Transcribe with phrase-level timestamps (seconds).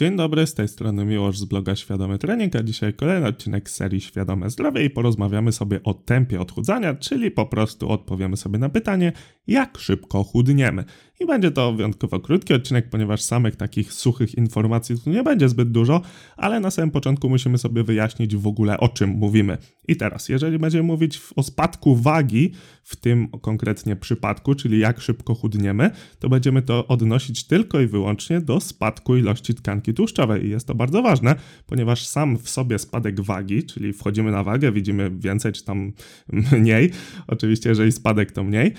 [0.00, 4.00] Dzień dobry, z tej strony Miłosz z bloga Świadomy Trening, a dzisiaj kolejny odcinek serii
[4.00, 9.12] Świadome Zdrowie i porozmawiamy sobie o tempie odchudzania, czyli po prostu odpowiemy sobie na pytanie,
[9.46, 10.84] jak szybko chudniemy.
[11.20, 15.70] I będzie to wyjątkowo krótki odcinek, ponieważ samych takich suchych informacji tu nie będzie zbyt
[15.70, 16.02] dużo,
[16.36, 19.58] ale na samym początku musimy sobie wyjaśnić w ogóle o czym mówimy.
[19.88, 22.52] I teraz, jeżeli będziemy mówić o spadku wagi,
[22.90, 28.40] w tym konkretnie przypadku, czyli jak szybko chudniemy, to będziemy to odnosić tylko i wyłącznie
[28.40, 30.46] do spadku ilości tkanki tłuszczowej.
[30.46, 31.34] I jest to bardzo ważne,
[31.66, 35.92] ponieważ sam w sobie spadek wagi, czyli wchodzimy na wagę, widzimy więcej czy tam
[36.60, 36.90] mniej,
[37.26, 38.72] oczywiście jeżeli spadek to mniej,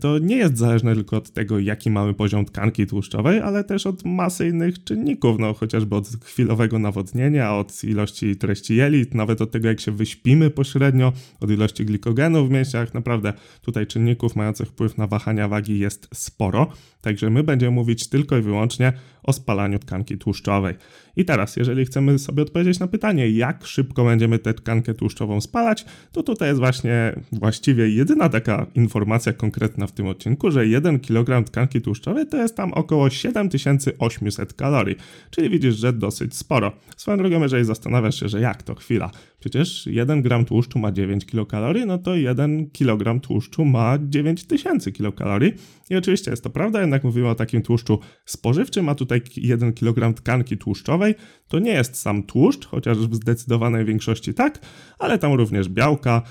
[0.00, 3.86] to nie jest zależne tylko od tego, jaki jaki mamy poziom tkanki tłuszczowej, ale też
[3.86, 9.50] od masy innych czynników, no chociażby od chwilowego nawodnienia, od ilości treści jelit, nawet od
[9.50, 12.94] tego, jak się wyśpimy pośrednio, od ilości glikogenu w mięśniach.
[12.94, 13.32] Naprawdę
[13.62, 16.72] tutaj czynników mających wpływ na wahania wagi jest sporo.
[17.00, 20.74] Także my będziemy mówić tylko i wyłącznie o spalaniu tkanki tłuszczowej.
[21.16, 25.84] I teraz, jeżeli chcemy sobie odpowiedzieć na pytanie, jak szybko będziemy tę tkankę tłuszczową spalać,
[26.12, 31.44] to tutaj jest właśnie właściwie jedyna taka informacja konkretna w tym odcinku, że 1 kg
[31.44, 34.96] tkanki tłuszczowej to jest tam około 7800 kalorii.
[35.30, 36.72] Czyli widzisz, że dosyć sporo.
[36.96, 41.26] Swoją drogą, jeżeli zastanawiasz się, że jak to chwila, przecież 1 gram tłuszczu ma 9
[41.26, 45.52] kilokalorii, no to 1 kg tłuszczu ma 9000 kilokalorii.
[45.90, 50.16] I oczywiście jest to prawda, jednak mówimy o takim tłuszczu spożywczym, a tutaj 1 kg
[50.16, 51.14] tkanki tłuszczowej
[51.48, 54.58] to nie jest sam tłuszcz, chociaż w zdecydowanej większości tak,
[54.98, 56.22] ale tam również białka,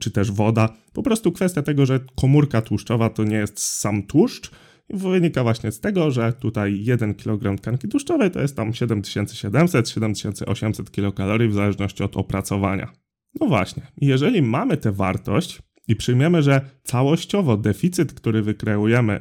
[0.00, 0.68] czy też woda.
[0.92, 4.50] Po prostu kwestia tego, że komórka tłuszczowa to nie jest sam tłuszcz,
[4.90, 11.48] wynika właśnie z tego, że tutaj 1 kg tkanki tłuszczowej to jest tam 7700-7800 kilokalorii
[11.48, 12.92] w zależności od opracowania.
[13.40, 19.20] No właśnie, jeżeli mamy tę wartość, i przyjmiemy, że całościowo deficyt, który wykreujemy, e,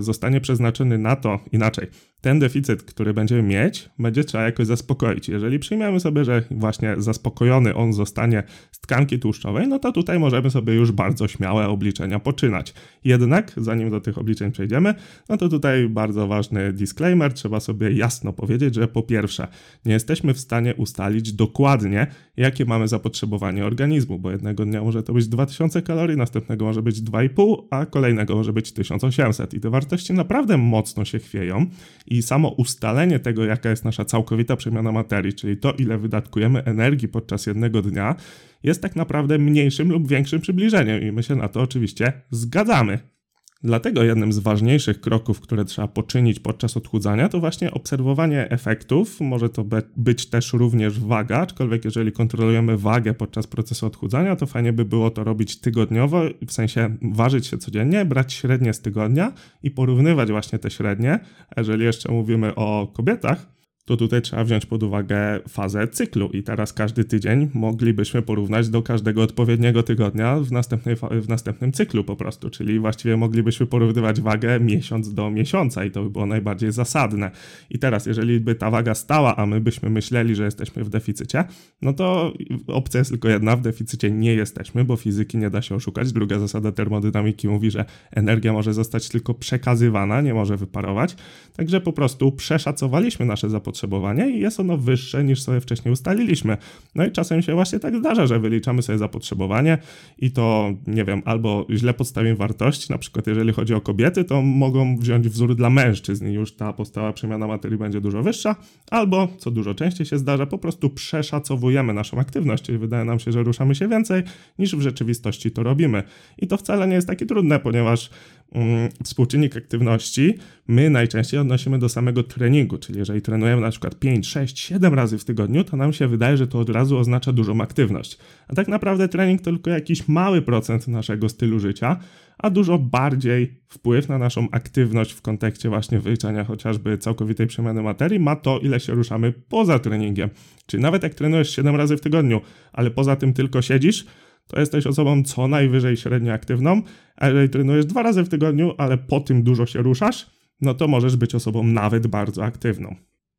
[0.00, 1.86] zostanie przeznaczony na to inaczej
[2.20, 5.28] ten deficyt, który będziemy mieć, będzie trzeba jakoś zaspokoić.
[5.28, 10.50] Jeżeli przyjmiemy sobie, że właśnie zaspokojony on zostanie z tkanki tłuszczowej, no to tutaj możemy
[10.50, 12.74] sobie już bardzo śmiałe obliczenia poczynać.
[13.04, 14.94] Jednak, zanim do tych obliczeń przejdziemy,
[15.28, 19.48] no to tutaj bardzo ważny disclaimer, trzeba sobie jasno powiedzieć, że po pierwsze,
[19.84, 22.06] nie jesteśmy w stanie ustalić dokładnie,
[22.36, 27.00] jakie mamy zapotrzebowanie organizmu, bo jednego dnia może to być 2000 kalorii, następnego może być
[27.00, 31.66] 2,5, a kolejnego może być 1800 i te wartości naprawdę mocno się chwieją
[32.06, 37.08] i samo ustalenie tego, jaka jest nasza całkowita przemiana materii, czyli to, ile wydatkujemy energii
[37.08, 38.14] podczas jednego dnia,
[38.62, 43.15] jest tak naprawdę mniejszym lub większym przybliżeniem i my się na to oczywiście zgadzamy.
[43.62, 49.20] Dlatego jednym z ważniejszych kroków, które trzeba poczynić podczas odchudzania, to właśnie obserwowanie efektów.
[49.20, 49.64] Może to
[49.96, 55.10] być też również waga, aczkolwiek jeżeli kontrolujemy wagę podczas procesu odchudzania, to fajnie by było
[55.10, 60.58] to robić tygodniowo, w sensie ważyć się codziennie, brać średnie z tygodnia i porównywać właśnie
[60.58, 61.18] te średnie.
[61.56, 63.55] Jeżeli jeszcze mówimy o kobietach,
[63.86, 68.82] to tutaj trzeba wziąć pod uwagę fazę cyklu i teraz każdy tydzień moglibyśmy porównać do
[68.82, 74.60] każdego odpowiedniego tygodnia w, następnej, w następnym cyklu po prostu, czyli właściwie moglibyśmy porównywać wagę
[74.60, 77.30] miesiąc do miesiąca i to by było najbardziej zasadne.
[77.70, 81.44] I teraz, jeżeli by ta waga stała, a my byśmy myśleli, że jesteśmy w deficycie,
[81.82, 82.32] no to
[82.66, 86.12] opcja jest tylko jedna, w deficycie nie jesteśmy, bo fizyki nie da się oszukać.
[86.12, 91.16] Druga zasada termodynamiki mówi, że energia może zostać tylko przekazywana, nie może wyparować,
[91.56, 96.56] także po prostu przeszacowaliśmy nasze zapotrzebowanie zapotrzebowanie i jest ono wyższe niż sobie wcześniej ustaliliśmy.
[96.94, 99.78] No i czasem się właśnie tak zdarza, że wyliczamy sobie zapotrzebowanie
[100.18, 104.42] i to, nie wiem, albo źle podstawimy wartości, na przykład jeżeli chodzi o kobiety, to
[104.42, 108.56] mogą wziąć wzór dla mężczyzn i już ta podstawa przemiana materii będzie dużo wyższa,
[108.90, 113.32] albo, co dużo częściej się zdarza, po prostu przeszacowujemy naszą aktywność, czyli wydaje nam się,
[113.32, 114.22] że ruszamy się więcej,
[114.58, 116.02] niż w rzeczywistości to robimy.
[116.38, 118.10] I to wcale nie jest takie trudne, ponieważ
[118.52, 120.34] Mm, współczynnik aktywności
[120.68, 125.18] my najczęściej odnosimy do samego treningu, czyli jeżeli trenujemy na przykład 5, 6, 7 razy
[125.18, 128.18] w tygodniu, to nam się wydaje, że to od razu oznacza dużą aktywność.
[128.48, 131.96] A tak naprawdę trening to tylko jakiś mały procent naszego stylu życia,
[132.38, 138.18] a dużo bardziej wpływ na naszą aktywność w kontekście właśnie wyliczania chociażby całkowitej przemiany materii
[138.18, 140.30] ma to, ile się ruszamy poza treningiem.
[140.66, 142.40] Czyli nawet jak trenujesz 7 razy w tygodniu,
[142.72, 144.06] ale poza tym tylko siedzisz,
[144.46, 146.82] to jesteś osobą co najwyżej średnio aktywną,
[147.16, 150.30] a jeżeli trenujesz dwa razy w tygodniu, ale po tym dużo się ruszasz,
[150.60, 152.96] no to możesz być osobą nawet bardzo aktywną.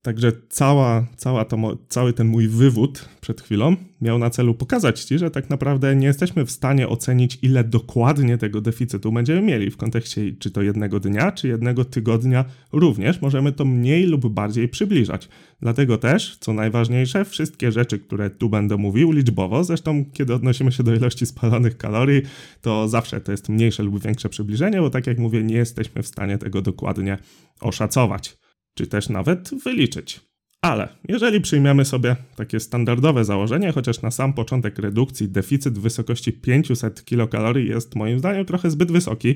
[0.08, 5.18] Także cała, cała to, cały ten mój wywód przed chwilą miał na celu pokazać Ci,
[5.18, 9.78] że tak naprawdę nie jesteśmy w stanie ocenić, ile dokładnie tego deficytu będziemy mieli w
[9.78, 13.22] kontekście czy to jednego dnia, czy jednego tygodnia również.
[13.22, 15.30] Możemy to mniej lub bardziej przybliżać.
[15.62, 20.84] Dlatego też, co najważniejsze, wszystkie rzeczy, które tu będę mówił liczbowo, zresztą kiedy odnosimy się
[20.84, 22.22] do ilości spalonych kalorii,
[22.62, 26.08] to zawsze to jest mniejsze lub większe przybliżenie, bo tak jak mówię, nie jesteśmy w
[26.08, 27.18] stanie tego dokładnie
[27.62, 28.47] oszacować.
[28.78, 30.22] Czy też nawet wyliczyć.
[30.62, 36.34] Ale jeżeli przyjmiemy sobie takie standardowe założenie, chociaż na sam początek redukcji deficyt w wysokości
[36.34, 39.36] 500 kilokalorii jest moim zdaniem trochę zbyt wysoki,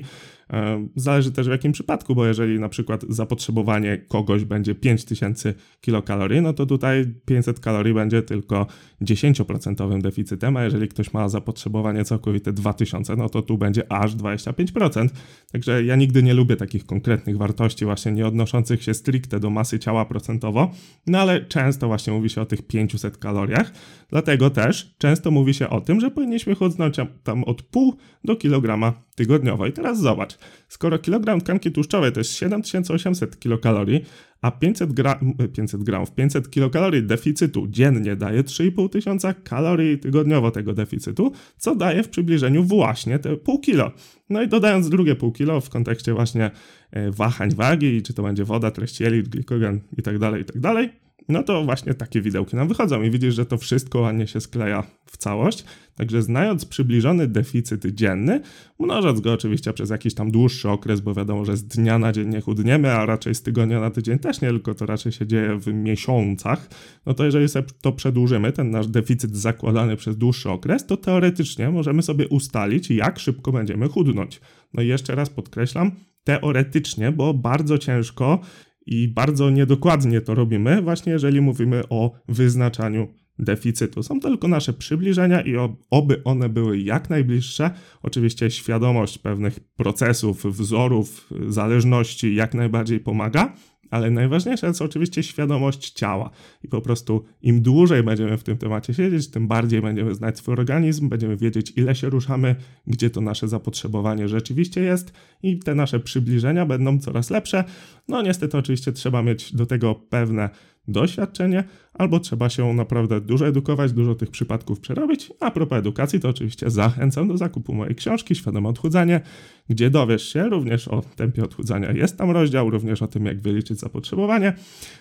[0.96, 6.52] zależy też w jakim przypadku, bo jeżeli na przykład zapotrzebowanie kogoś będzie 5000 kilokalorii, no
[6.52, 8.66] to tutaj 500 kalorii będzie tylko
[9.02, 15.08] 10% deficytem, a jeżeli ktoś ma zapotrzebowanie całkowite 2000, no to tu będzie aż 25%.
[15.52, 19.78] Także ja nigdy nie lubię takich konkretnych wartości, właśnie nie odnoszących się stricte do masy
[19.78, 20.70] ciała procentowo,
[21.06, 23.72] no ale często właśnie mówi się o tych 500 kaloriach,
[24.08, 28.92] dlatego też często mówi się o tym, że powinniśmy chudnąć tam od pół do kilograma
[29.22, 29.66] tygodniowo.
[29.66, 30.38] I teraz zobacz,
[30.68, 34.04] skoro kilogram tkanki tłuszczowej to jest 7800 kilokalorii,
[34.42, 35.20] a 500, gra
[35.52, 42.02] 500 gramów, 500 kilokalorii deficytu dziennie daje 3,5 tysiąca kalorii tygodniowo tego deficytu, co daje
[42.02, 43.90] w przybliżeniu właśnie te pół kilo.
[44.30, 46.50] No i dodając drugie pół kilo w kontekście właśnie
[46.90, 51.42] e, wahań wagi, czy to będzie woda, treść jelit, glikogen itd., tak itd., tak no
[51.42, 55.16] to właśnie takie widełki nam wychodzą i widzisz, że to wszystko ładnie się skleja w
[55.16, 55.64] całość.
[55.94, 58.40] Także znając przybliżony deficyt dzienny,
[58.78, 62.28] mnożąc go oczywiście przez jakiś tam dłuższy okres, bo wiadomo, że z dnia na dzień
[62.28, 65.58] nie chudniemy, a raczej z tygodnia na tydzień też nie, tylko to raczej się dzieje
[65.58, 66.68] w miesiącach,
[67.06, 71.70] no to jeżeli sobie to przedłużymy, ten nasz deficyt zakładany przez dłuższy okres, to teoretycznie
[71.70, 74.40] możemy sobie ustalić, jak szybko będziemy chudnąć.
[74.74, 75.92] No i jeszcze raz podkreślam,
[76.24, 78.40] teoretycznie, bo bardzo ciężko
[78.86, 83.08] i bardzo niedokładnie to robimy, właśnie jeżeli mówimy o wyznaczaniu
[83.38, 84.02] deficytu.
[84.02, 85.54] Są tylko nasze przybliżenia i
[85.90, 87.70] oby one były jak najbliższe.
[88.02, 93.54] Oczywiście świadomość pewnych procesów, wzorów, zależności jak najbardziej pomaga,
[93.92, 96.30] ale najważniejsza jest oczywiście świadomość ciała.
[96.64, 100.52] I po prostu im dłużej będziemy w tym temacie siedzieć, tym bardziej będziemy znać swój
[100.52, 102.56] organizm, będziemy wiedzieć, ile się ruszamy,
[102.86, 105.12] gdzie to nasze zapotrzebowanie rzeczywiście jest,
[105.42, 107.64] i te nasze przybliżenia będą coraz lepsze.
[108.08, 110.50] No, niestety, oczywiście, trzeba mieć do tego pewne
[110.88, 115.32] doświadczenie, albo trzeba się naprawdę dużo edukować, dużo tych przypadków przerobić.
[115.40, 119.20] A propos edukacji, to oczywiście zachęcam do zakupu mojej książki Świadome Odchudzanie,
[119.68, 121.92] gdzie dowiesz się również o tempie odchudzania.
[121.92, 124.52] Jest tam rozdział, również o tym, jak wyliczyć zapotrzebowanie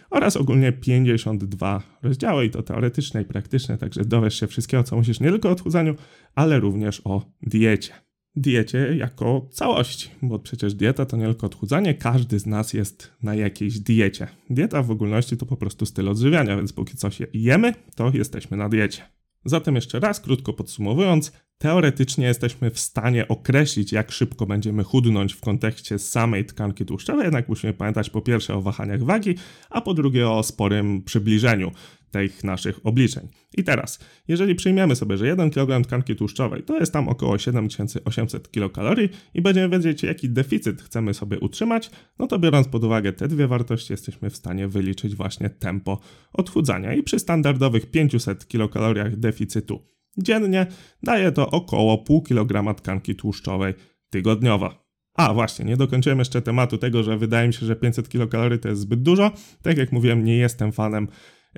[0.10, 5.20] oraz ogólnie 52 rozdziały i to teoretyczne i praktyczne, także dowiesz się wszystkiego, co musisz
[5.20, 5.96] nie tylko o odchudzaniu,
[6.36, 7.94] ale również o diecie
[8.36, 13.36] diecie jako całości, bo przecież dieta to nie tylko odchudzanie, każdy z nas jest na
[13.36, 14.28] jakiejś diecie.
[14.50, 18.70] Dieta w ogólności to po prostu styl odżywiania, więc póki coś jemy, to jesteśmy na
[18.70, 19.02] diecie.
[19.46, 21.32] Zatem jeszcze raz, krótko podsumowując,
[21.62, 27.50] teoretycznie jesteśmy w stanie określić, jak szybko będziemy chudnąć w kontekście samej tkanki tłuszczowej, jednak
[27.50, 29.36] musimy pamiętać po pierwsze o wahaniach wagi,
[29.70, 31.72] a po drugie o sporym przybliżeniu
[32.12, 33.28] tych naszych obliczeń.
[33.58, 38.52] I teraz, jeżeli przyjmiemy sobie, że 1 kg tkanki tłuszczowej to jest tam około 7800
[38.52, 43.28] kilokalorii i będziemy wiedzieć, jaki deficyt chcemy sobie utrzymać, no to biorąc pod uwagę te
[43.28, 46.00] dwie wartości, jesteśmy w stanie wyliczyć właśnie tempo
[46.34, 46.94] odchudzania.
[46.94, 50.66] I przy standardowych 500 kilokaloriach deficytu dziennie
[51.04, 53.74] daje to około pół kilograma tkanki tłuszczowej
[54.10, 54.70] tygodniowo.
[55.14, 58.70] A właśnie, nie dokończyłem jeszcze tematu tego, że wydaje mi się, że 500 kilokalorii to
[58.70, 59.32] jest zbyt dużo.
[59.62, 61.08] Tak jak mówiłem, nie jestem fanem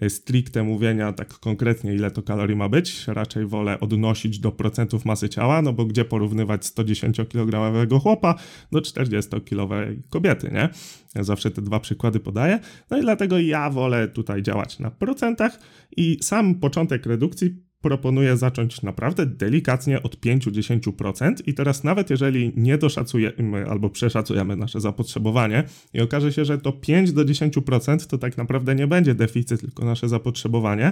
[0.02, 3.08] E, stricte mówienia tak konkretnie, ile to kalorii ma być.
[3.08, 8.36] Raczej wolę odnosić do procentów masy ciała, no bo gdzie porównywać 110-kilogramowego chłopa
[8.72, 10.70] do 40-kilowej kobiety, nie?
[11.16, 12.60] Ja zawsze te dwa przykłady podaję.
[12.92, 15.60] No i dlatego ja wolę tutaj działać na procentach
[15.98, 22.78] i sam początek redukcji proponuję zacząć naprawdę delikatnie od 5-10% i teraz nawet jeżeli nie
[22.78, 25.64] doszacujemy albo przeszacujemy nasze zapotrzebowanie
[25.94, 29.86] i okaże się, że to 5 do 10% to tak naprawdę nie będzie deficyt, tylko
[29.86, 30.92] nasze zapotrzebowanie,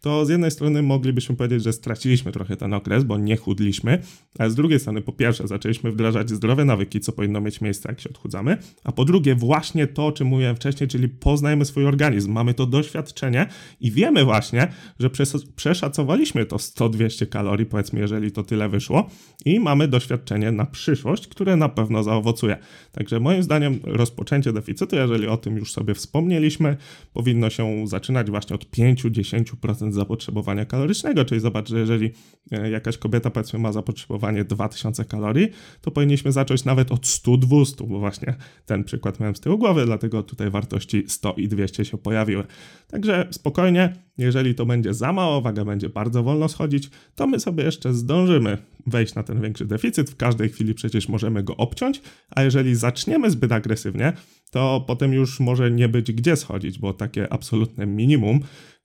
[0.00, 4.02] to z jednej strony moglibyśmy powiedzieć, że straciliśmy trochę ten okres, bo nie chudliśmy,
[4.38, 8.00] ale z drugiej strony po pierwsze zaczęliśmy wdrażać zdrowe nawyki, co powinno mieć miejsce jak
[8.00, 12.32] się odchudzamy, a po drugie właśnie to, o czym mówiłem wcześniej, czyli poznajemy swój organizm,
[12.32, 13.46] mamy to doświadczenie
[13.80, 14.68] i wiemy właśnie,
[15.00, 15.10] że
[15.56, 19.10] przeszacowaliśmy to 100-200 kalorii, powiedzmy, jeżeli to tyle wyszło
[19.44, 22.56] i mamy doświadczenie na przyszłość, które na pewno zaowocuje.
[22.92, 26.76] Także moim zdaniem rozpoczęcie deficytu, jeżeli o tym już sobie wspomnieliśmy,
[27.12, 32.10] powinno się zaczynać właśnie od 5-10% zapotrzebowania kalorycznego, czyli zobacz, że jeżeli
[32.52, 35.48] e, jakaś kobieta powiedzmy ma zapotrzebowanie 2000 kalorii,
[35.80, 38.34] to powinniśmy zacząć nawet od 100-200, bo właśnie
[38.66, 42.44] ten przykład miałem z tyłu głowy, dlatego tutaj wartości 100 i 200 się pojawiły.
[42.88, 47.64] Także spokojnie, jeżeli to będzie za mało, waga będzie bardzo wolno schodzić, to my sobie
[47.64, 50.10] jeszcze zdążymy wejść na ten większy deficyt.
[50.10, 54.12] W każdej chwili przecież możemy go obciąć, a jeżeli zaczniemy zbyt agresywnie,
[54.50, 58.40] to potem już może nie być gdzie schodzić, bo takie absolutne minimum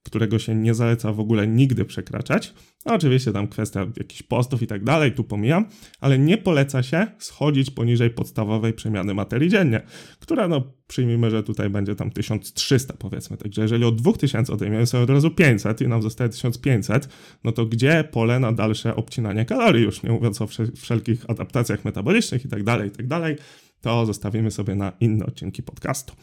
[0.07, 2.53] którego się nie zaleca w ogóle nigdy przekraczać.
[2.85, 5.65] No, oczywiście tam kwestia jakichś postów i tak dalej, tu pomijam,
[6.01, 9.81] ale nie poleca się schodzić poniżej podstawowej przemiany materii dziennie,
[10.19, 13.37] która no przyjmijmy, że tutaj będzie tam 1300 powiedzmy.
[13.37, 17.09] Także jeżeli od 2000 odejmiemy sobie od razu 500 i nam zostaje 1500,
[17.43, 22.45] no to gdzie pole na dalsze obcinanie kalorii, już nie mówiąc o wszelkich adaptacjach metabolicznych
[22.45, 23.35] i tak dalej, i tak dalej
[23.81, 26.13] to zostawimy sobie na inne odcinki podcastu.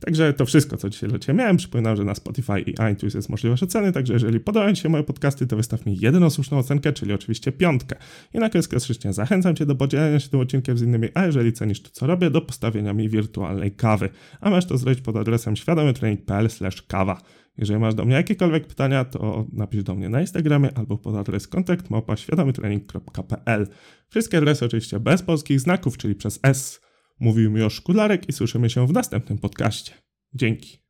[0.00, 1.56] Także to wszystko, co dzisiaj dla Ciebie miałem.
[1.56, 5.04] Przypominam, że na Spotify i iTunes jest możliwość oceny, także jeżeli podobają Ci się moje
[5.04, 7.96] podcasty, to wystaw mi jedną słuszną ocenkę, czyli oczywiście piątkę.
[8.34, 11.52] I na koniec klasycznie zachęcam Cię do podzielenia się tym odcinkiem z innymi, a jeżeli
[11.52, 14.08] cenisz to, co robię, do postawienia mi wirtualnej kawy.
[14.40, 16.48] A masz to zrobić pod adresem świadomytrening.pl
[16.88, 17.22] kawa.
[17.58, 21.48] Jeżeli masz do mnie jakiekolwiek pytania, to napisz do mnie na Instagramie albo pod adres
[21.48, 21.90] kontakt
[24.08, 26.80] Wszystkie adresy oczywiście bez polskich znaków, czyli przez S.
[27.22, 29.92] Mówił mi o Szkularek i słyszymy się w następnym podcaście.
[30.34, 30.81] Dzięki.